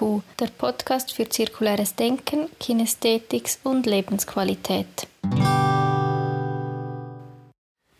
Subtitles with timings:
[0.00, 5.06] IQ, der Podcast für zirkuläres Denken, Kinästhetik und Lebensqualität.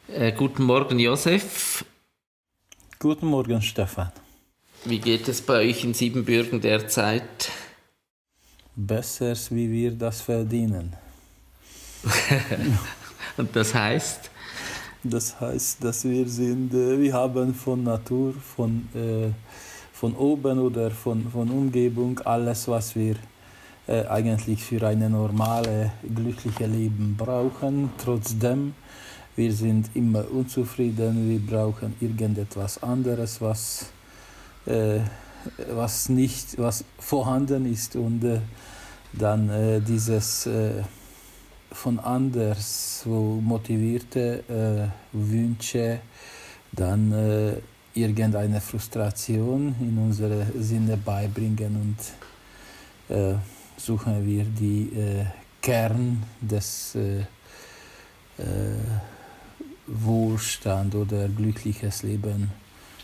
[0.09, 1.85] Äh, guten Morgen, Josef.
[2.99, 4.13] Guten Morgen, Stefan.
[4.85, 7.51] Wie geht es bei euch in Siebenbürgen derzeit?
[8.75, 10.97] Besser, wie wir das verdienen.
[13.37, 14.31] Und das heißt?
[15.03, 19.33] Das heißt, dass wir sind, äh, wir haben von Natur, von, äh,
[20.01, 23.17] von oben oder von, von Umgebung alles, was wir
[23.87, 27.91] äh, eigentlich für ein normales, glückliches Leben brauchen.
[28.03, 28.73] Trotzdem,
[29.37, 33.91] wir sind immer unzufrieden, wir brauchen irgendetwas anderes, was,
[34.65, 35.01] äh,
[35.71, 38.41] was nicht, was vorhanden ist und äh,
[39.13, 40.49] dann äh, dieses
[41.73, 46.01] von anders wo motivierte äh, Wünsche,
[46.73, 47.53] dann äh,
[47.95, 51.97] irgendeine Frustration in unsere Sinne beibringen
[53.09, 53.35] und äh,
[53.77, 55.25] suchen wir die äh,
[55.61, 57.25] Kern des äh, äh,
[59.87, 62.51] Wohlstand oder glückliches Leben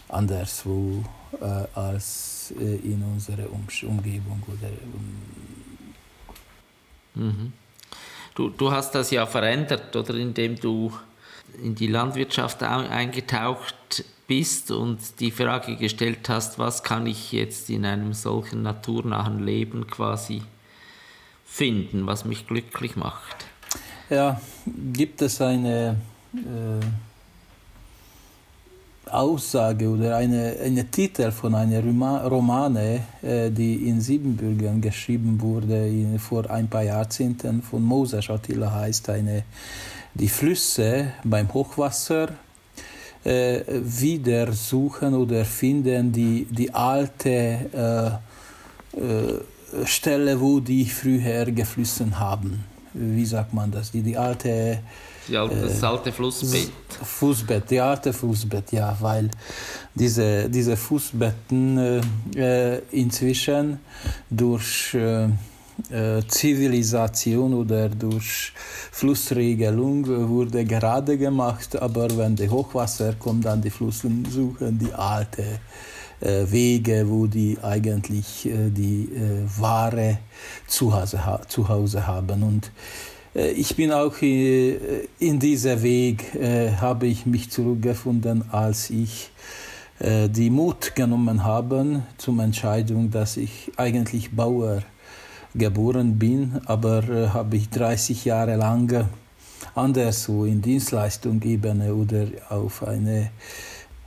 [0.08, 1.04] anderswo
[1.40, 4.70] äh, als äh, in unserer um Umgebung oder
[7.14, 7.52] um mhm.
[8.34, 10.92] Du, du hast das ja verändert, oder indem du
[11.62, 17.84] in die Landwirtschaft eingetaucht bist und die Frage gestellt hast, was kann ich jetzt in
[17.84, 20.42] einem solchen naturnahen Leben quasi
[21.44, 23.46] finden, was mich glücklich macht.
[24.10, 24.40] Ja,
[24.92, 25.96] gibt es eine
[26.34, 26.84] äh,
[29.10, 36.18] Aussage oder eine, eine Titel von einer Romane, äh, die in Siebenbürgen geschrieben wurde in,
[36.18, 39.44] vor ein paar Jahrzehnten von Moses Attila heißt eine
[40.14, 42.28] die Flüsse beim Hochwasser
[43.26, 48.20] äh, wieder suchen oder finden die, die alte
[48.94, 49.40] äh, äh,
[49.84, 52.64] Stelle, wo die früher geflüssen haben.
[52.94, 53.90] Wie sagt man das?
[53.90, 54.78] Die, die alte
[55.28, 56.70] das alte Flussbett.
[57.02, 59.28] Fußbett, die alte Fußbett, ja, weil
[59.92, 62.00] diese, diese Fußbetten
[62.36, 63.80] äh, inzwischen
[64.30, 65.28] durch äh, äh,
[66.28, 68.52] Zivilisation oder durch
[68.90, 75.60] Flussregelung wurde gerade gemacht, aber wenn die Hochwasser kommt, dann die Flüsse suchen die alte
[76.20, 80.18] äh, Wege, wo die eigentlich äh, die äh, Ware
[80.66, 82.42] zu Hause, zu Hause haben.
[82.42, 82.70] Und
[83.34, 84.78] äh, ich bin auch äh,
[85.18, 89.30] in dieser Weg, äh, habe ich mich zurückgefunden, als ich
[89.98, 94.82] die Mut genommen habe zum Entscheidung, dass ich eigentlich Bauer
[95.56, 99.06] geboren bin, aber habe ich 30 Jahre lang
[99.74, 103.30] anderswo in Dienstleistungsebene oder auf eine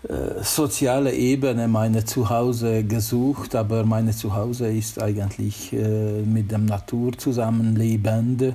[0.07, 7.11] äh, soziale Ebene meine Zuhause gesucht, aber meine Zuhause ist eigentlich äh, mit dem Natur
[7.17, 8.53] zusammenlebend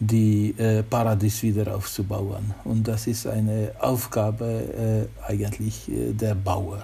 [0.00, 2.54] die äh, Paradies wieder aufzubauen.
[2.64, 6.82] Und das ist eine Aufgabe äh, eigentlich äh, der Bauer.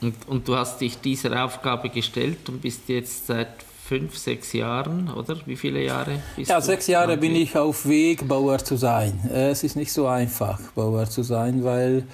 [0.00, 3.48] Und, und du hast dich dieser Aufgabe gestellt und bist jetzt seit
[3.90, 5.36] fünf, sechs Jahren, oder?
[5.46, 9.18] Wie viele Jahre Ja, sechs Jahre bin ich auf Weg, Bauer zu sein.
[9.28, 12.04] Äh, es ist nicht so einfach, Bauer zu sein, weil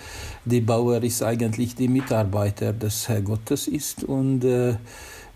[0.47, 4.75] die Bauer ist eigentlich die Mitarbeiter des Herrgottes ist und äh, äh,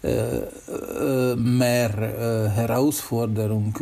[0.03, 3.79] äh, mehr äh, Herausforderung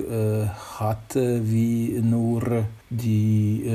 [0.81, 3.71] hat, wie nur die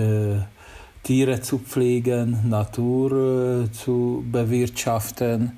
[1.03, 5.57] Tiere zu pflegen, Natur zu bewirtschaften.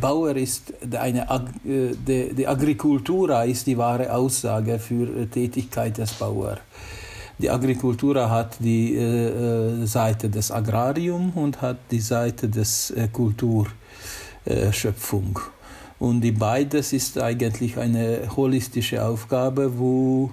[0.00, 1.26] Bauer ist eine,
[1.64, 6.58] die, die Agricultura ist die wahre Aussage für Tätigkeit des Bauers.
[7.38, 13.66] Die Agricultura hat die äh, Seite des Agrarium und hat die Seite des äh, Kultur.
[14.44, 15.38] Äh, Schöpfung.
[15.98, 20.30] Und die beides ist eigentlich eine holistische Aufgabe, wo,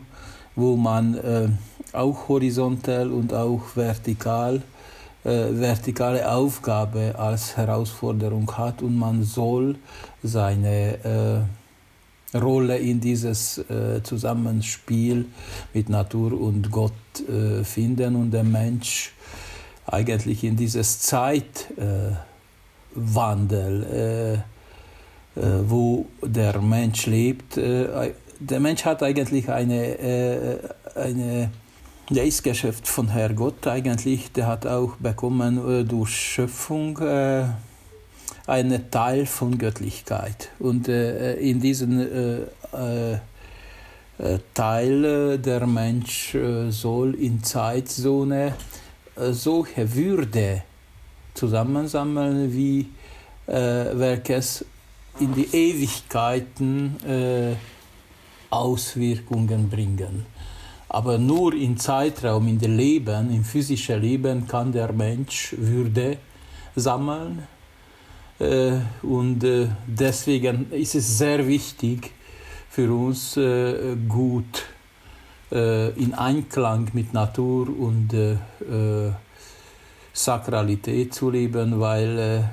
[0.53, 1.47] wo man äh,
[1.93, 4.80] auch horizontal und auch vertikal äh,
[5.23, 9.75] vertikale Aufgabe als Herausforderung hat und man soll
[10.23, 11.45] seine
[12.33, 15.25] äh, Rolle in dieses äh, Zusammenspiel
[15.73, 16.93] mit Natur und Gott
[17.27, 19.13] äh, finden und der Mensch
[19.85, 22.13] eigentlich in dieses Zeit äh,
[22.95, 24.39] äh, äh,
[25.65, 27.57] wo der Mensch lebt.
[27.57, 30.57] Äh, der Mensch hat eigentlich eine, äh,
[30.95, 31.51] eine
[32.11, 34.31] der ist Geschäft von Herrgott eigentlich.
[34.31, 37.45] Der hat auch bekommen äh, durch Schöpfung äh,
[38.47, 40.49] einen Teil von Göttlichkeit.
[40.59, 42.47] Und in diesem
[44.53, 46.35] Teil der Mensch
[46.69, 48.55] soll in Zeitzone
[49.15, 50.63] solche Würde
[51.33, 52.89] zusammensammeln, wie
[53.47, 54.65] äh, welches
[55.19, 57.55] in die Ewigkeiten äh,
[58.49, 60.25] Auswirkungen bringen.
[60.93, 66.17] Aber nur im Zeitraum, in dem Leben, im physischen Leben, kann der Mensch Würde
[66.75, 67.47] sammeln.
[68.37, 72.11] Äh, und äh, deswegen ist es sehr wichtig
[72.69, 74.63] für uns, äh, gut
[75.53, 78.15] in Einklang mit Natur und
[80.13, 82.49] Sakralität zu leben, weil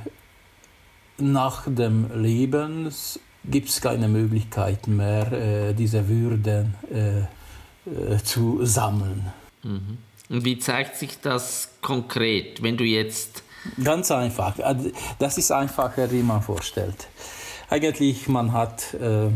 [1.18, 2.92] nach dem Leben
[3.44, 6.74] gibt es keine Möglichkeit mehr, diese Würden
[7.88, 9.32] äh, zu sammeln.
[9.62, 9.98] Mhm.
[10.30, 13.42] Und wie zeigt sich das konkret, wenn du jetzt...
[13.82, 14.58] Ganz einfach.
[14.60, 17.08] Also, das ist einfacher, wie man vorstellt.
[17.70, 19.28] Eigentlich, man hat äh,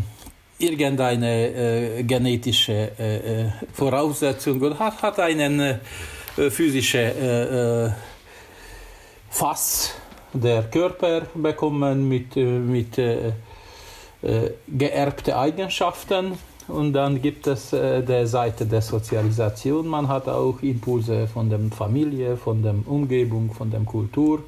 [0.62, 7.93] irgendeine äh, genetische äh, äh Voraussetzung und hat, hat einen äh, physischen
[9.28, 9.94] Fass
[10.32, 12.98] der Körper bekommen mit, mit
[14.69, 16.38] geerbten Eigenschaften
[16.72, 19.86] und dann gibt es äh, der Seite der Sozialisation.
[19.86, 24.42] Man hat auch Impulse von der Familie, von der Umgebung, von der Kultur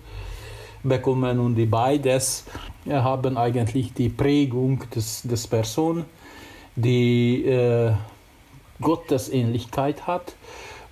[0.83, 1.39] bekommen.
[1.39, 2.45] Und die beides
[2.89, 6.05] haben eigentlich die Prägung des, des Person,
[6.77, 7.93] die äh,
[8.81, 10.35] Gottesähnlichkeit hat.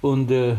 [0.00, 0.56] Und äh,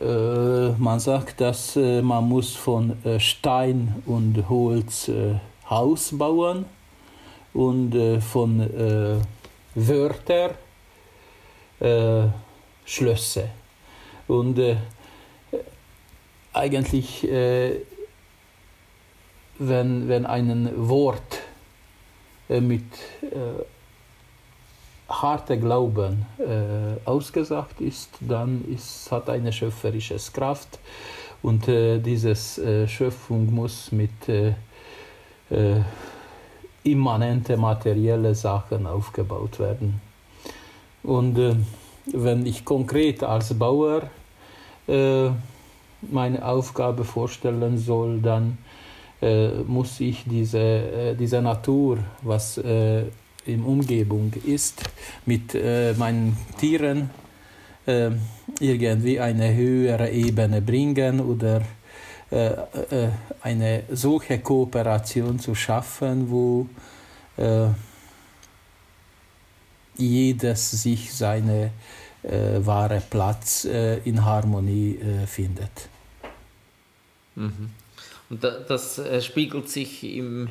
[0.00, 5.34] äh, man sagt, dass äh, man muss von äh, Stein und Holz äh,
[5.68, 6.64] Haus bauen
[7.52, 9.16] und äh, von äh,
[9.74, 10.54] Wörter,
[11.80, 12.26] äh,
[12.84, 13.48] Schlösser.
[14.28, 14.76] Und äh,
[16.52, 17.80] eigentlich, äh,
[19.58, 21.40] wenn, wenn ein Wort
[22.48, 22.84] äh, mit
[23.22, 23.62] äh,
[25.08, 30.78] harter Glauben äh, ausgesagt ist, dann ist, hat eine schöpferische Kraft
[31.42, 32.34] und äh, diese
[32.88, 34.10] Schöpfung muss mit
[36.84, 40.00] immanente materielle Sachen aufgebaut werden.
[41.02, 41.54] Und äh,
[42.12, 44.02] wenn ich konkret als Bauer
[44.86, 45.30] äh,
[46.02, 48.58] meine Aufgabe vorstellen soll, dann
[49.22, 53.04] äh, muss ich diese, äh, diese Natur, was äh,
[53.46, 54.82] in Umgebung ist,
[55.26, 57.10] mit äh, meinen Tieren
[58.60, 61.83] irgendwie eine höhere Ebene bringen oder äh, äh,
[62.30, 66.66] eine solche Kooperation zu schaffen, wo
[67.36, 67.68] äh,
[69.96, 71.70] jedes sich seinen
[72.22, 75.90] wahre Platz in Harmonie findet.
[77.34, 77.70] Mhm.
[78.30, 80.48] Und das spiegelt sich im,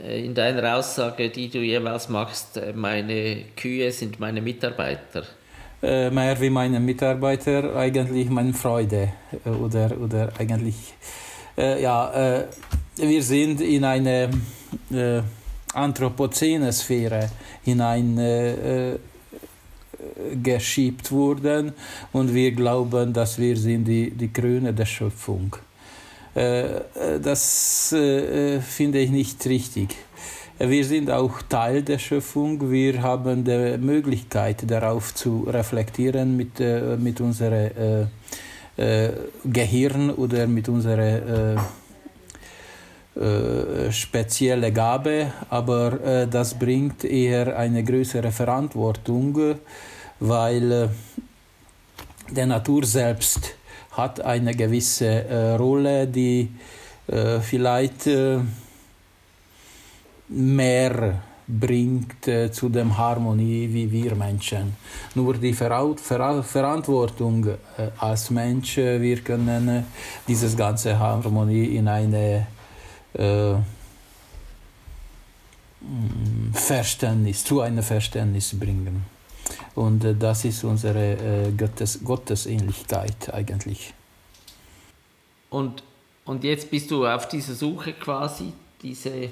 [0.00, 5.45] in deiner Aussage, die du jeweils machst, meine Kühe sind meine Mitarbeiter äh,
[5.82, 9.12] mehr wie meine Mitarbeiter eigentlich meine Freude
[9.44, 10.94] äh, oder, oder eigentlich
[11.56, 12.44] äh, ja äh,
[12.96, 14.30] wir sind in eine
[14.90, 15.20] äh,
[15.74, 17.30] anthropozäne Sphäre
[17.62, 18.96] hinein äh,
[20.42, 21.72] geschiebt wurden
[22.12, 25.56] und wir glauben, dass wir sind die, die Krone der Schöpfung.
[26.34, 29.96] Das finde ich nicht richtig.
[30.58, 32.70] Wir sind auch Teil der Schöpfung.
[32.70, 38.08] Wir haben die Möglichkeit, darauf zu reflektieren mit, äh, mit unserem
[38.78, 39.12] äh, äh,
[39.44, 41.58] Gehirn oder mit unserer
[43.16, 49.56] äh, äh, spezielle Gabe, aber äh, das bringt eher eine größere Verantwortung,
[50.20, 50.88] weil
[52.30, 53.56] der Natur selbst
[53.90, 56.48] hat eine gewisse Rolle, die
[57.40, 58.08] vielleicht
[60.28, 64.76] mehr bringt äh, zu der Harmonie wie wir Menschen.
[65.14, 67.56] Nur die Ver Ver Verantwortung äh,
[67.98, 69.82] als Mensch, äh, wir können äh,
[70.26, 72.46] diese ganze Harmonie in eine
[73.14, 73.54] äh,
[76.52, 79.04] Verständnis, zu einem Verständnis bringen.
[79.76, 83.94] Und äh, das ist unsere Gottes, Gottesähnlichkeit eigentlich.
[85.50, 85.84] Und,
[86.24, 88.52] und jetzt bist du auf dieser Suche quasi,
[88.82, 89.30] diese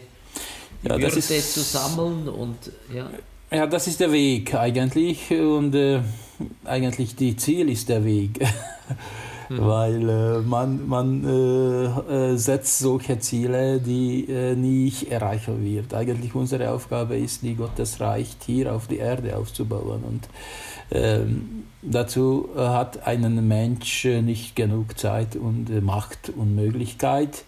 [0.83, 2.57] die ja, das ist, zu sammeln und
[2.95, 3.11] ja.
[3.51, 6.01] Ja, das ist der Weg eigentlich und äh,
[6.65, 8.41] eigentlich die Ziel ist der Weg.
[9.49, 9.59] Mhm.
[9.61, 15.95] Weil äh, man, man äh, äh setzt solche Ziele, die äh, nicht erreichen wird.
[15.95, 20.03] Eigentlich unsere Aufgabe ist, die Gottesreich hier auf die Erde aufzubauen.
[20.03, 20.29] Und
[20.91, 27.45] ähm, dazu hat ein Mensch nicht genug Zeit und Macht und Möglichkeit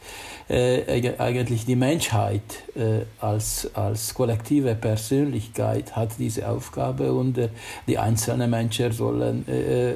[0.48, 2.42] äh, eigentlich die Menschheit
[2.76, 7.48] äh, als, als kollektive Persönlichkeit hat diese Aufgabe und äh,
[7.86, 9.94] die einzelnen Menschen sollen äh,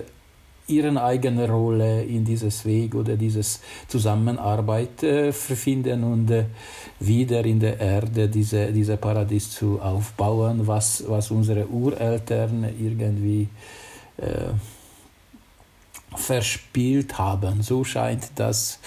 [0.70, 6.44] ihre eigene Rolle in dieses Weg oder dieses Zusammenarbeit äh, finden und äh,
[7.00, 13.48] wieder in der Erde diese, diese Paradies zu aufbauen, was, was unsere Ureltern irgendwie
[14.16, 14.52] äh,
[16.16, 17.62] verspielt haben.
[17.62, 18.78] So scheint das,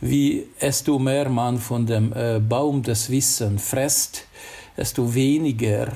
[0.00, 4.26] wie desto mehr man von dem äh, Baum des Wissens frisst,
[4.76, 5.88] desto weniger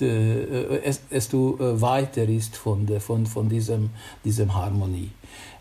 [0.00, 3.90] äh, äh, desto äh, weiter ist von, der, von, von diesem,
[4.24, 5.10] diesem Harmonie.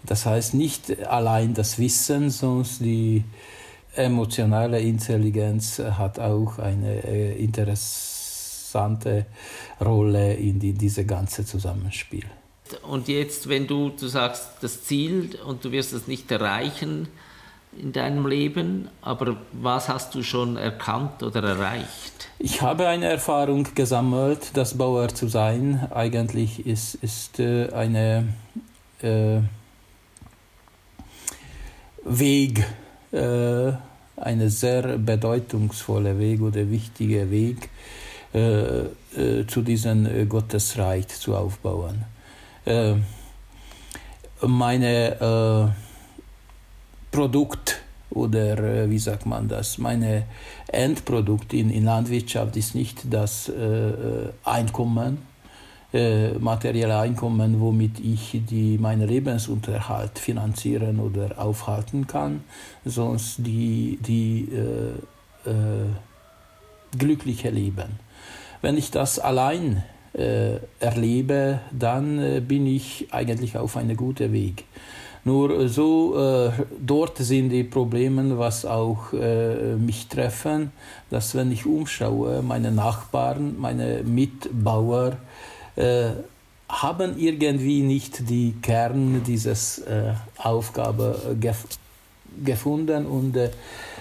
[0.03, 3.23] Das heißt nicht allein das Wissen, sondern die
[3.95, 9.25] emotionale Intelligenz hat auch eine äh, interessante
[9.79, 12.25] Rolle in die, diese ganze Zusammenspiel.
[12.89, 17.07] Und jetzt, wenn du, du sagst, das Ziel und du wirst es nicht erreichen
[17.81, 22.29] in deinem Leben, aber was hast du schon erkannt oder erreicht?
[22.39, 28.33] Ich habe eine Erfahrung gesammelt, dass Bauer zu sein eigentlich ist, ist äh, eine
[29.01, 29.39] äh,
[32.03, 32.65] Weg,
[33.11, 33.71] äh,
[34.17, 37.69] eine sehr bedeutungsvolle Weg oder wichtige Weg
[38.33, 42.03] äh, äh, zu diesem äh, Gottesreich zu aufbauen.
[44.41, 45.73] meine
[47.13, 47.79] Produkt
[48.09, 50.23] oder wie sagt man das, meine
[50.67, 53.93] Endprodukt in, in Landwirtschaft ist nicht das äh,
[54.43, 55.19] Einkommen,
[55.93, 62.43] äh, materielle Einkommen, womit ich die, meinen Lebensunterhalt finanzieren oder aufhalten kann,
[62.83, 65.85] sonst die, die äh, äh
[66.95, 67.99] glückliche Leben.
[68.61, 74.65] Wenn ich das allein äh, erlebe, dann äh, bin ich eigentlich auf einem guten Weg.
[75.25, 76.51] Nur so, äh,
[76.85, 80.71] dort sind die Probleme, was auch äh, mich treffen,
[81.09, 85.13] dass wenn ich umschaue, meine Nachbarn, meine Mitbauer,
[85.77, 86.09] äh,
[86.67, 91.65] haben irgendwie nicht die Kern dieses äh, Aufgabe gef
[92.43, 93.51] gefunden und äh,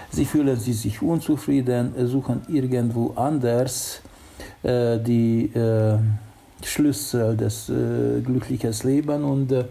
[0.09, 4.01] sie fühlen sich unzufrieden, suchen irgendwo anders
[4.63, 5.51] äh, die
[6.63, 7.71] Schlüssel des
[8.25, 9.65] glücklichen Lebens und äh,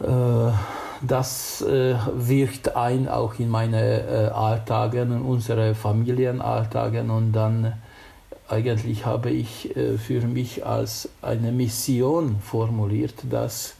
[0.00, 7.74] das äh, wirkt ein auch in meine äh, Alltagen, in unsere Familienalltagen und dann
[8.48, 13.74] eigentlich habe ich für mich als eine Mission formuliert, dass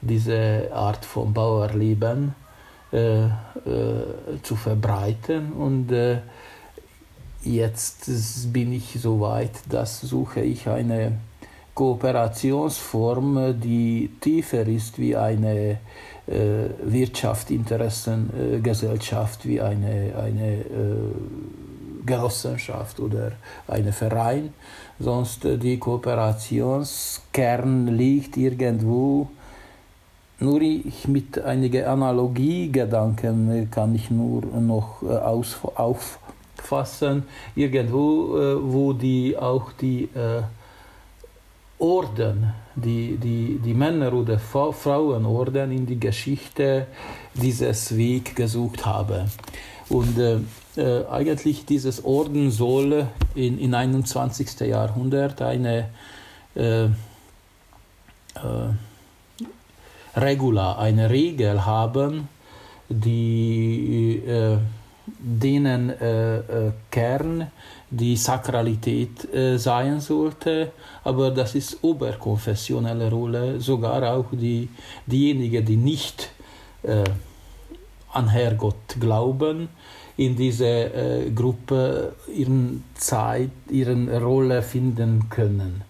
[0.00, 2.34] diese Art von Bauerleben
[2.94, 3.30] äh, äh,
[4.42, 6.18] zu verbreiten und äh,
[7.42, 8.06] jetzt
[8.52, 11.18] bin ich so weit, dass suche ich eine
[11.74, 15.78] Kooperationsform, die tiefer ist wie eine
[16.26, 20.64] äh, Wirtschaft, Interessengesellschaft, wie eine, eine äh,
[22.06, 23.32] Genossenschaft oder
[23.66, 24.54] ein Verein.
[25.00, 29.26] Sonst äh, die Kooperationskern liegt irgendwo.
[30.38, 37.24] Nur ich mit einigen Analogiegedanken kann ich nur noch äh, aus, auffassen,
[37.56, 40.42] irgendwo, äh, wo die auch die äh,
[41.78, 46.86] Orden, die, die, die Männer- oder Frauenorden in die Geschichte
[47.34, 49.30] dieses Weg gesucht haben.
[49.88, 50.38] Und äh,
[50.76, 54.60] äh, eigentlich dieses Orden soll in, in 21.
[54.60, 55.90] Jahrhundert eine
[56.54, 56.90] äh, äh,
[60.16, 62.28] Regula, eine Regel haben,
[62.88, 64.58] die äh,
[65.06, 67.50] denen äh, äh, Kern
[67.90, 70.72] die Sakralität äh, sein sollte,
[71.04, 74.68] aber das ist oberkonfessionelle Rolle, sogar auch die,
[75.06, 76.30] diejenigen, die nicht
[76.82, 77.04] äh,
[78.12, 79.68] an Herrgott glauben,
[80.16, 85.82] in dieser äh, Gruppe ihren Zeit, ihre Rolle finden können.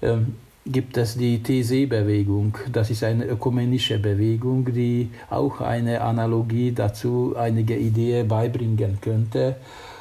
[0.00, 0.36] Ähm,
[0.66, 2.58] gibt es die TC-Bewegung.
[2.72, 9.56] Das ist eine ökumenische Bewegung, die auch eine Analogie dazu, einige Ideen beibringen könnte.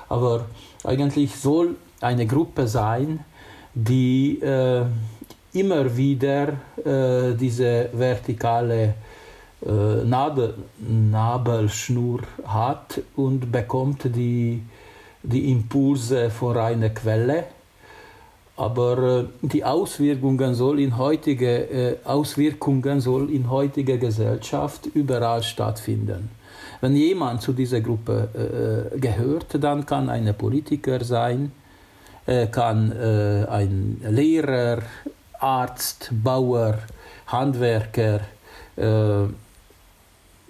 [0.10, 0.46] Aber
[0.84, 3.20] eigentlich soll eine Gruppe sein,
[3.74, 4.86] die äh,
[5.54, 6.54] immer wieder
[6.84, 8.96] äh, diese vertikale
[9.66, 14.62] äh, Nabel, Nabelschnur hat und bekommt die,
[15.24, 17.46] die Impulse von einer Quelle.
[18.58, 26.30] Aber äh, die Auswirkungen soll in heutige äh, Auswirkungen soll in heutiger Gesellschaft überall stattfinden.
[26.80, 31.52] Wenn jemand zu dieser Gruppe äh, gehört, dann kann ein Politiker sein,
[32.52, 34.80] kann ein Lehrer,
[35.40, 36.80] Arzt, Bauer,
[37.28, 38.22] Handwerker,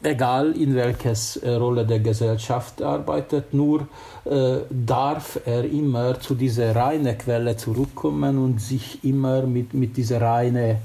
[0.05, 3.87] egal in welches äh, Rolle der Gesellschaft arbeitet, nur
[4.25, 10.21] äh, darf er immer zu dieser reinen Quelle zurückkommen und sich immer mit, mit dieser
[10.21, 10.77] reinen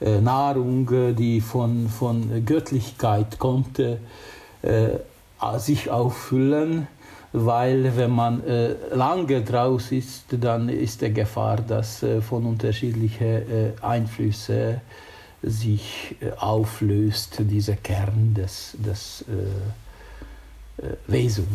[0.00, 3.82] Nahrung, die von, von Göttlichkeit kommt,
[5.56, 6.86] sich auffüllen
[7.32, 13.26] weil wenn man äh, lange draus ist, dann ist die Gefahr, dass äh, von unterschiedlichen
[13.26, 14.80] äh, Einflüssen
[15.42, 21.48] sich äh, auflöst, dieser Kern des, des äh, äh, Wesens.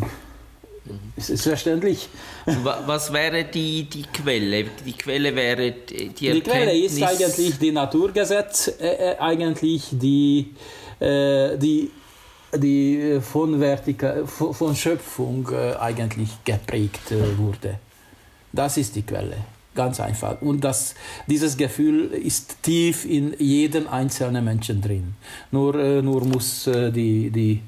[0.85, 0.99] Mhm.
[1.15, 2.09] Ist es verständlich?
[2.45, 4.65] Was wäre die, die Quelle?
[4.85, 8.69] Die Quelle wäre die Die Quelle ist eigentlich die Naturgesetz,
[9.17, 10.53] eigentlich die,
[10.99, 11.89] die
[12.57, 17.79] die äh, von, Vertika von Schöpfung äh, eigentlich geprägt äh, wurde.
[18.51, 19.37] Das ist die Quelle,
[19.75, 20.41] ganz einfach.
[20.41, 20.95] Und das,
[21.27, 25.13] dieses Gefühl ist tief in jedem einzelnen Menschen drin.
[25.51, 27.61] Nur, nur muss die, die,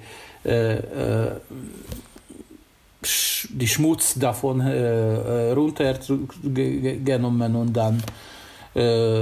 [3.49, 8.01] die Schmutz davon runtergenommen und dann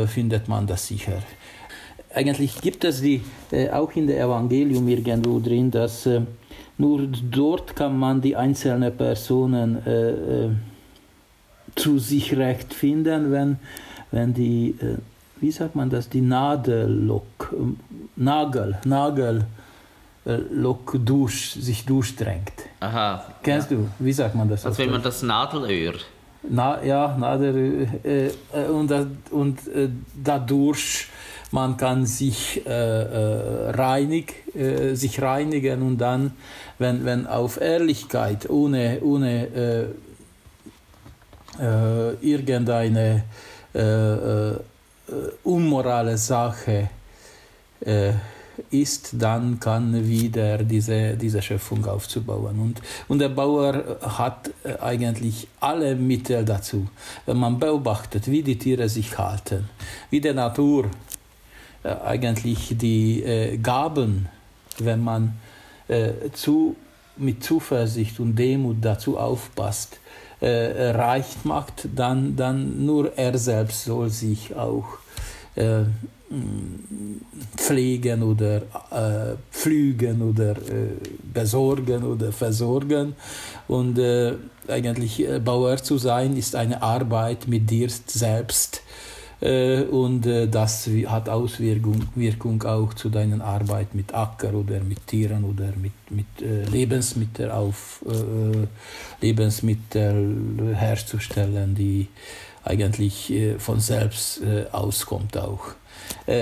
[0.07, 1.21] findet man das sicher
[2.13, 3.21] eigentlich gibt es die
[3.51, 6.21] äh, auch in der Evangelium irgendwo drin, dass äh,
[6.77, 10.49] nur dort kann man die einzelnen Personen äh, äh
[11.75, 13.57] zu sich recht finden, wenn,
[14.11, 14.97] wenn die, äh,
[15.41, 17.77] wie sagt man das, die Nadellock, ähm,
[18.15, 19.45] Nagel, Nagel,
[20.25, 22.53] äh, Lock durch, sich durchdrängt.
[22.79, 23.25] Aha.
[23.41, 23.77] Kennst ja.
[23.77, 23.89] du?
[23.99, 24.65] Wie sagt man das?
[24.65, 25.93] Als wenn man das Nadelöhr.
[26.49, 27.87] Na, ja, Nadelöhr.
[28.69, 28.91] und,
[29.31, 29.59] und
[30.21, 31.07] dadurch
[31.53, 36.31] man kann sich, äh, äh, reinig, äh, sich reinigen und dann,
[36.79, 39.93] wenn, wenn auf Ehrlichkeit, ohne, ohne
[41.59, 43.23] äh, äh, irgendeine
[43.73, 44.53] äh,
[45.43, 46.89] unmorale Sache
[48.69, 52.59] ist, dann kann wieder diese, diese Schöpfung aufzubauen.
[52.59, 56.87] Und, und der Bauer hat eigentlich alle Mittel dazu.
[57.25, 59.69] Wenn man beobachtet, wie die Tiere sich halten,
[60.09, 60.85] wie die Natur
[61.83, 64.29] äh, eigentlich die äh, Gaben,
[64.77, 65.37] wenn man
[65.89, 66.77] äh, zu,
[67.17, 69.99] mit Zuversicht und Demut dazu aufpasst,
[70.45, 74.85] reicht macht, dann, dann nur er selbst soll sich auch
[75.55, 75.83] äh,
[77.55, 80.89] pflegen oder äh, pflügen oder äh,
[81.33, 83.15] besorgen oder versorgen.
[83.67, 83.99] Und
[84.67, 88.92] eigentlich Bauer zu sein ist eine Arbeit mit dir selbst äh,
[89.91, 95.43] und äh, das hat Auswirkung Wirkung auch zu deiner Arbeit mit Acker oder mit Tieren
[95.43, 98.05] oder mit, mit äh, Lebensmitteln auf
[99.19, 102.07] Lebensmittel herzustellen, die
[102.63, 105.75] eigentlich von selbst auskommt auch.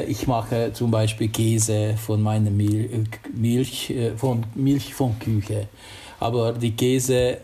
[0.07, 5.67] Ich mache zum Beispiel Käse von meiner Milch, von Milch von Küche.
[6.19, 7.39] Aber die Käse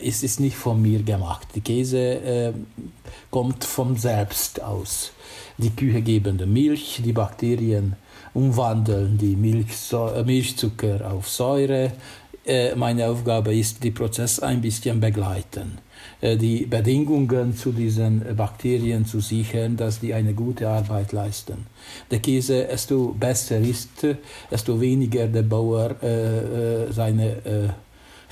[0.00, 1.48] ist, ist nicht von mir gemacht.
[1.54, 2.54] Die Käse
[3.30, 5.12] kommt von selbst aus.
[5.58, 7.96] Die küchegebende Milch, die Bakterien
[8.34, 11.92] umwandeln die Milch, äh, Milchzucker auf Säure.
[12.44, 15.78] Äh, meine Aufgabe ist, die Prozess ein bisschen begleiten
[16.20, 21.66] äh, die Bedingungen zu diesen Bakterien zu sichern, dass die eine gute Arbeit leisten.
[22.10, 24.06] Der Käse, desto besser ist,
[24.50, 27.68] desto weniger der Bauer äh, seine, äh,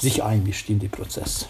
[0.03, 1.49] sich einmischt in den Prozess.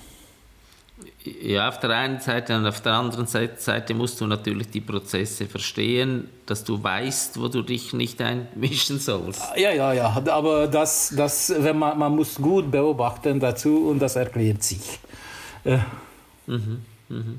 [1.25, 5.47] Ja, auf der einen Seite und auf der anderen Seite musst du natürlich die Prozesse
[5.47, 9.43] verstehen, dass du weißt, wo du dich nicht einmischen sollst.
[9.57, 14.17] Ja, ja, ja, aber das, das, wenn man, man muss gut beobachten dazu und das
[14.17, 14.99] erklärt sich.
[15.65, 15.79] Äh.
[16.47, 17.39] Mhm, mhm.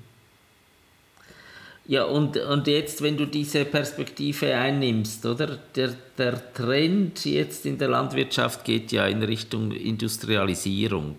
[1.86, 5.60] Ja, und, und jetzt, wenn du diese Perspektive einnimmst, oder?
[5.76, 11.16] Der, der Trend jetzt in der Landwirtschaft geht ja in Richtung Industrialisierung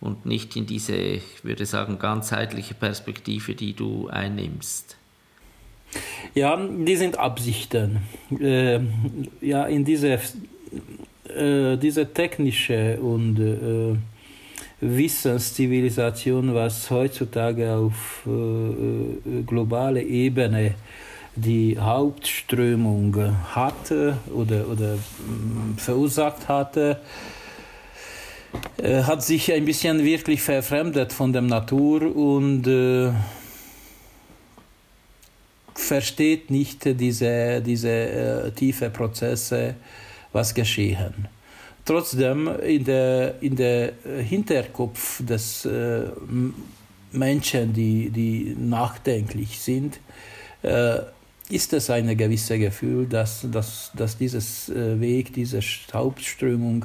[0.00, 4.96] und nicht in diese, ich würde sagen, ganzheitliche Perspektive, die du einnimmst.
[6.34, 7.98] Ja, die sind Absichten.
[8.40, 8.80] Äh,
[9.40, 10.18] ja, in diese,
[11.28, 13.96] äh, diese technische und äh,
[14.80, 20.74] Wissenszivilisation, was heutzutage auf äh, äh globaler Ebene
[21.36, 23.16] die Hauptströmung
[23.54, 27.00] hatte oder, oder mm, verursacht hatte,
[28.78, 33.12] äh, hat sich ein bisschen wirklich verfremdet von der Natur und äh,
[35.74, 39.74] versteht nicht diese, diese äh, tiefe Prozesse,
[40.32, 41.28] was geschehen.
[41.90, 46.02] Trotzdem in der, in der Hinterkopf des äh,
[47.10, 49.98] Menschen, die, die nachdenklich sind,
[50.62, 50.98] äh,
[51.48, 55.58] ist es ein gewisses Gefühl, dass, dass, dass dieses äh, Weg, diese
[55.92, 56.84] Hauptströmung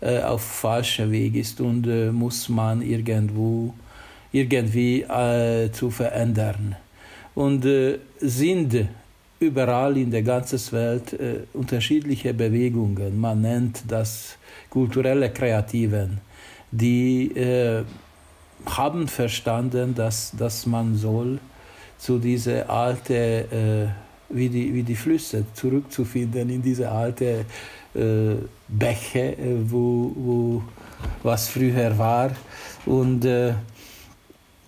[0.00, 3.74] äh, auf falschem Weg ist und äh, muss man irgendwo
[4.30, 6.76] irgendwie äh, zu verändern.
[7.34, 8.86] Und äh, sind
[9.40, 13.18] überall in der ganzen Welt äh, unterschiedliche Bewegungen.
[13.20, 14.36] Man nennt das
[14.70, 16.20] kulturelle Kreativen,
[16.70, 17.84] die äh,
[18.66, 21.38] haben verstanden, dass, dass man soll
[21.98, 27.44] zu dieser alte äh, wie, die, wie die Flüsse zurückzufinden in diese alte
[27.94, 28.34] äh,
[28.68, 30.62] Bäche, äh, wo, wo
[31.22, 32.30] was früher war.
[32.86, 33.54] Und äh,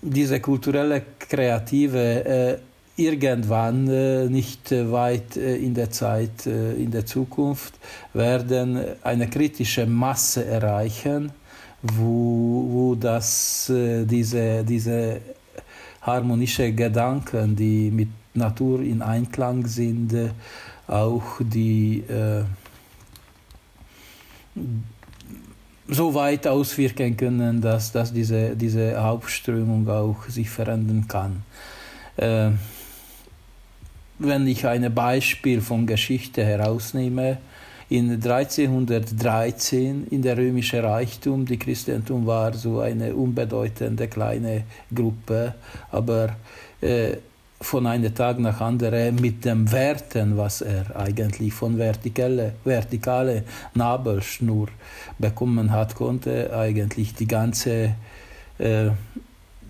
[0.02, 2.60] diese kulturelle Kreative
[2.96, 7.74] irgendwann, äh, nicht weit äh, in der Zeit, äh, in der Zukunft,
[8.14, 11.30] werden eine kritische Masse erreichen,
[11.82, 15.20] wo, wo das, diese, diese
[16.00, 20.12] harmonische Gedanken, die mit Natur in Einklang sind,
[20.88, 22.02] auch die
[25.88, 31.42] so weit auswirken können, dass, dass diese, diese Hauptströmung auch sich verändern kann.
[32.16, 32.52] Äh,
[34.18, 37.38] wenn ich ein Beispiel von Geschichte herausnehme,
[37.88, 45.54] in 1313 in der römische Reichtum, die Christentum war so eine unbedeutende kleine Gruppe,
[45.92, 46.34] aber
[46.80, 47.18] äh,
[47.60, 54.68] von einem Tag nach anderen mit den Werten, was er eigentlich von vertikale, vertikale Nabelschnur
[55.18, 57.94] bekommen hat, konnte eigentlich die ganze
[58.58, 58.88] äh,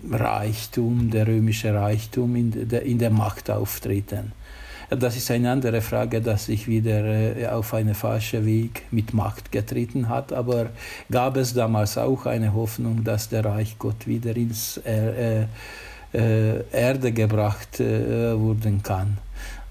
[0.09, 4.31] Reichtum, der römische Reichtum in der, in der Macht auftreten.
[4.89, 9.51] Das ist eine andere Frage, dass sich wieder äh, auf einen falschen Weg mit Macht
[9.51, 10.31] getreten hat.
[10.31, 10.67] Aber
[11.11, 15.45] gab es damals auch eine Hoffnung, dass der Reich Gott wieder ins äh, äh,
[16.13, 19.66] äh, Erde gebracht äh, werden kann äh,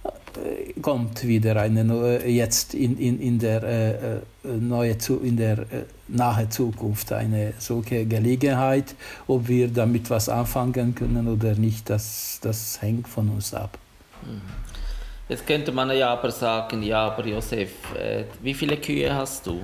[0.83, 5.64] kommt wieder eine neue, jetzt in, in, in der äh, neue in der äh,
[6.09, 8.94] nahe Zukunft eine solche Gelegenheit.
[9.27, 13.79] Ob wir damit was anfangen können oder nicht, das, das hängt von uns ab.
[14.22, 14.40] Mhm.
[15.29, 19.61] Jetzt könnte man ja aber sagen, ja, aber Josef, äh, wie viele Kühe hast du?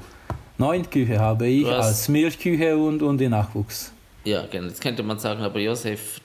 [0.59, 3.93] Neun Kühe habe ich als Milchkühe und, und den Nachwuchs.
[4.25, 4.69] Ja, genau.
[4.69, 6.21] Jetzt könnte man sagen, aber Josef,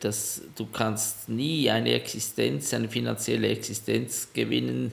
[0.00, 4.92] das, du kannst nie eine Existenz, eine finanzielle Existenz gewinnen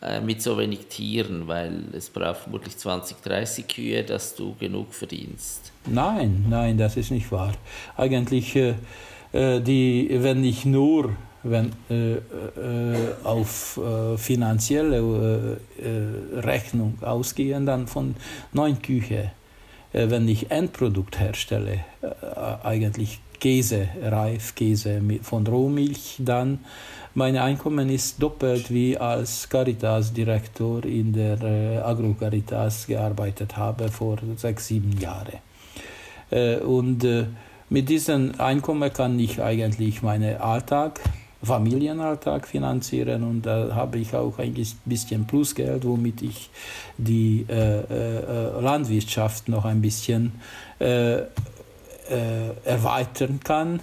[0.00, 4.92] äh, mit so wenig Tieren, weil es braucht vermutlich 20, 30 Kühe, dass du genug
[4.92, 5.72] verdienst.
[5.86, 7.52] Nein, nein, das ist nicht wahr.
[7.96, 8.74] Eigentlich, äh,
[9.32, 12.20] äh die, wenn ich nur wenn, äh, äh,
[13.24, 15.58] auf äh, finanzielle
[16.36, 18.14] Rechnung ausgehe, dann von
[18.52, 19.28] neun Kühen äh,
[19.92, 26.60] wenn ich Endprodukt herstelle, äh, eigentlich Käse, Reifkäse von Rohmilch, dann
[27.14, 34.68] mein Einkommen ist doppelt wie als Caritas-Direktor in der äh, Agro-Caritas gearbeitet habe vor sechs,
[34.68, 35.38] sieben Jahren.
[36.64, 37.06] Und
[37.68, 41.00] mit diesem Einkommen kann ich eigentlich meinen Alltag
[41.42, 46.50] Familienalltag finanzieren und da habe ich auch ein bisschen Plusgeld, womit ich
[46.98, 50.32] die äh, äh, Landwirtschaft noch ein bisschen
[50.80, 51.26] äh, äh
[52.64, 53.80] erweitern kann.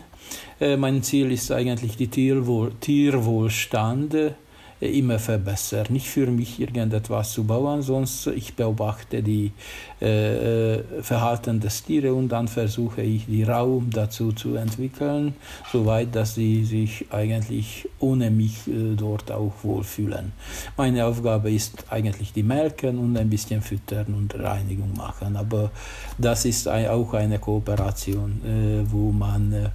[0.60, 4.16] Äh, mein Ziel ist eigentlich die Tierwohl Tierwohlstand
[4.80, 5.88] immer verbessern.
[5.90, 9.52] Nicht für mich irgendetwas zu bauen, sonst ich beobachte die
[10.02, 15.34] äh, äh, Verhalten des Tieres und dann versuche ich die Raum dazu zu entwickeln,
[15.72, 20.32] soweit dass sie sich eigentlich ohne mich äh, dort auch wohlfühlen.
[20.78, 25.72] Meine Aufgabe ist eigentlich die melken und ein bisschen füttern und Reinigung machen, aber
[26.18, 29.70] das ist auch eine Kooperation, äh, wo man äh,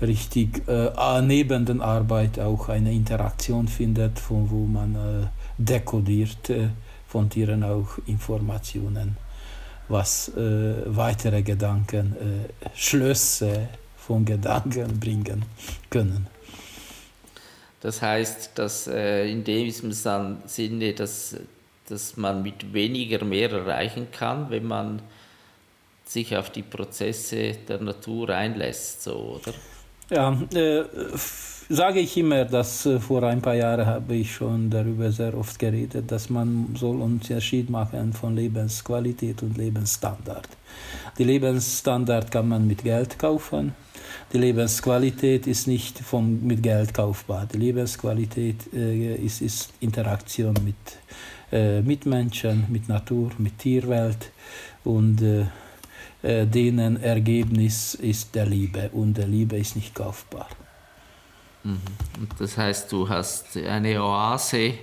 [0.00, 5.26] richtig äh, neben der Arbeit auch eine Interaktion findet, von wo man äh,
[5.58, 6.68] dekodiert äh,
[7.08, 9.16] von Tieren auch Informationen,
[9.88, 15.44] was äh, weitere Gedanken, äh, Schlösse von Gedanken bringen
[15.88, 16.26] können.
[17.80, 21.36] Das heißt, dass äh, in diesem Sinne, dass,
[21.88, 25.00] dass man mit weniger mehr erreichen kann, wenn man
[26.04, 29.52] sich auf die Prozesse der Natur einlässt, so, oder?
[30.08, 30.84] Ja, äh,
[31.68, 35.58] sage ich immer, dass äh, vor ein paar Jahren habe ich schon darüber sehr oft
[35.58, 40.48] geredet, dass man soll Unterschied machen von Lebensqualität und Lebensstandard.
[41.18, 43.74] Die Lebensstandard kann man mit Geld kaufen.
[44.32, 47.48] Die Lebensqualität ist nicht vom, mit Geld kaufbar.
[47.52, 50.76] Die Lebensqualität äh, ist, ist Interaktion mit
[51.50, 54.30] äh, Mitmenschen, mit Natur, mit Tierwelt
[54.84, 55.20] und
[56.26, 60.48] äh, denen Ergebnis ist der Liebe und der Liebe ist nicht kaufbar.
[61.62, 61.80] Mhm.
[62.18, 64.74] Und das heißt, du hast eine Oase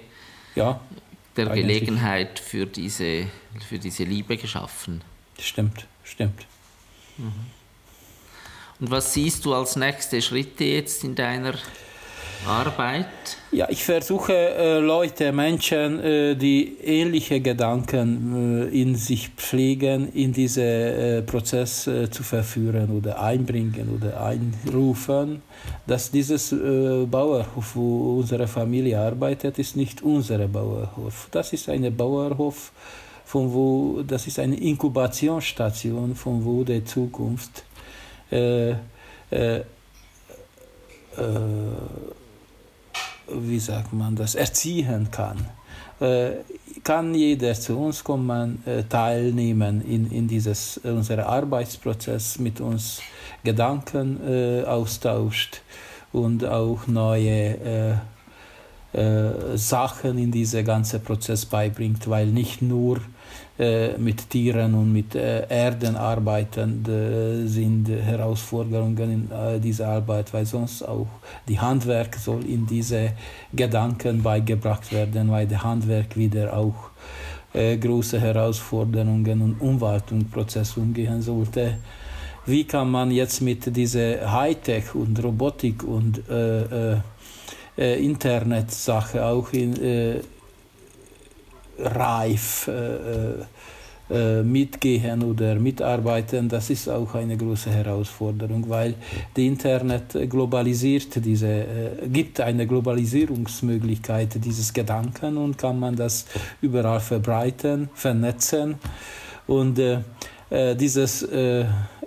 [0.56, 0.79] ja,
[1.36, 3.27] der Gelegenheit für diese,
[3.67, 5.01] für diese Liebe geschaffen.
[5.38, 6.45] Stimmt, stimmt.
[7.17, 7.34] Mhm.
[8.79, 11.56] Und was siehst du als nächste Schritte jetzt in deiner
[12.47, 13.06] Arbeit?
[13.51, 20.34] Ja, ich versuche äh, Leute, Menschen, äh, die ähnliche Gedanken äh, in sich pflegen, in
[20.34, 25.41] diesen äh, Prozess äh, zu verführen oder einbringen oder einrufen,
[25.88, 31.27] dass dieses äh, Bauerhof, wo unsere Familie arbeitet, ist nicht unser Bauerhof.
[31.32, 32.71] Das ist ein Bauerhof,
[33.25, 37.63] von wo, das ist eine Inkubationsstation, von wo die Zukunft
[43.28, 45.46] wie sagt man das, erziehen kann.
[46.00, 46.44] Äh,
[46.84, 53.02] kann jeder zu uns kommen, äh, teilnehmen in, in dieses, unser Arbeitsprozess, mit uns
[53.44, 55.62] Gedanken äh, austauscht
[56.12, 58.00] und auch neue
[59.56, 63.02] Sachen in diesen ganzen Prozess beibringt, weil nicht nur
[63.58, 66.84] mit Tieren und mit äh, Erden arbeiten,
[67.48, 71.08] sind Herausforderungen in dieser Arbeit, weil sonst auch
[71.48, 73.12] die Handwerk soll in diese
[73.54, 76.89] Gedanken beigebracht werden, weil der Handwerk wieder auch
[77.54, 81.78] große Herausforderungen und Umwaltungsprozesse umgehen sollte.
[82.46, 86.98] Wie kann man jetzt mit dieser Hightech und Robotik und äh,
[87.78, 89.74] äh, Internet-Sache auch in,
[91.78, 93.46] reif äh,
[94.14, 98.96] äh, mitgehen oder mitarbeiten, das ist auch eine große Herausforderung, weil
[99.34, 106.26] das Internet globalisiert diese, äh, gibt eine Globalisierungsmöglichkeit dieses Gedanken und kann man das
[106.62, 108.76] überall verbreiten, vernetzen.
[109.48, 110.00] Und äh,
[110.50, 111.66] äh, dieses äh,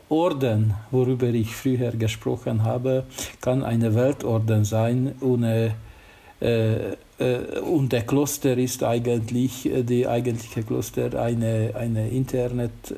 [0.08, 3.04] Orden, worüber ich früher gesprochen habe,
[3.40, 5.86] kann eine Weltorden sein ohne äh,
[6.40, 12.94] äh, und der Kloster ist eigentlich, äh, die eigentliche Kloster, eine, eine Internet-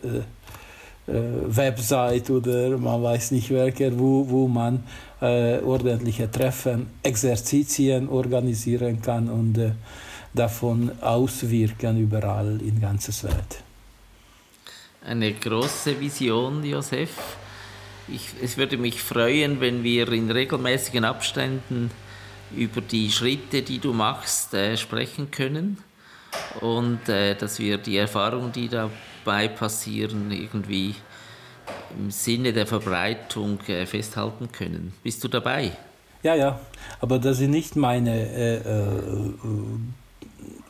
[1.10, 4.84] Website oder man weiß nicht welche, wo, wo man
[5.22, 9.70] äh, ordentliche Treffen, Exerzitien organisieren kann und äh,
[10.34, 13.62] davon auswirken überall in ganzes Welt.
[15.04, 17.10] Eine große Vision, Josef.
[18.08, 21.90] Ich, es würde mich freuen, wenn wir in regelmäßigen Abständen
[22.54, 25.78] über die Schritte, die du machst, äh, sprechen können
[26.60, 30.94] und äh, dass wir die Erfahrungen, die dabei passieren, irgendwie
[31.98, 34.92] im Sinne der Verbreitung äh, festhalten können.
[35.02, 35.72] Bist du dabei?
[36.22, 36.60] Ja, ja,
[37.00, 39.32] aber das ist nicht meine äh, äh,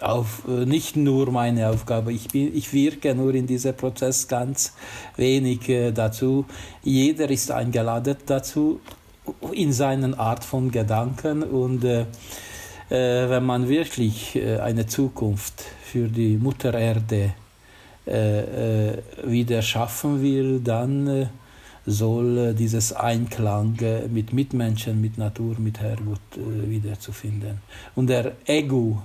[0.00, 2.12] auf, äh, nicht nur meine Aufgabe.
[2.12, 4.74] Ich, bin, ich wirke nur in diesem Prozess ganz
[5.16, 6.44] wenig äh, dazu.
[6.82, 8.80] Jeder ist eingeladen dazu,
[9.52, 12.06] in seinen Art von Gedanken und äh,
[12.90, 17.34] äh, wenn man wirklich äh, eine Zukunft für die Mutter Erde
[18.06, 21.28] äh, wieder schaffen will, dann
[21.84, 23.78] soll dieses Einklang
[24.10, 27.62] mit Mitmenschen, mit Natur, mit Herrgott wieder zu finden.
[27.94, 29.02] Und der Ego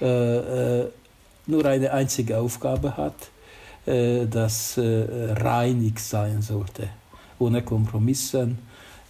[0.00, 3.14] nur eine einzige Aufgabe hat,
[3.84, 6.88] das reinig sein sollte,
[7.38, 8.58] ohne Kompromissen,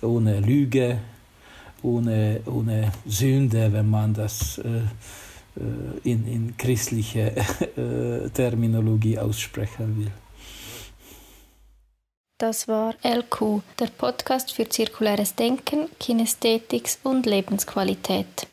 [0.06, 0.98] ohne Lüge,
[1.82, 4.78] ohne, ohne Sünde, wenn man das äh,
[5.58, 7.32] äh in, in christliche
[7.76, 10.12] äh, Terminologie aussprechen will.
[12.38, 18.46] Das war LQ, der Podcast für zirkuläres Denken, Kinästhetik und Lebensqualität.